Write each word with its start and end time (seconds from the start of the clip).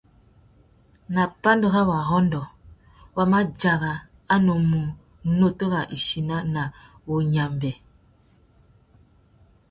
Nà 1.13 1.21
pandúrâwurrôndô, 1.41 2.41
wa 3.15 3.23
mà 3.31 3.39
dzara 3.59 3.93
a 4.33 4.35
nnômú 4.39 4.81
nutu 5.37 5.65
râ 5.73 5.81
ichina 5.97 6.37
na 6.53 6.63
wunyámbê. 7.07 7.71